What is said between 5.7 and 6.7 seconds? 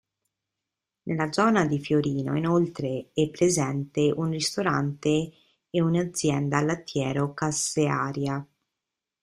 un'azienda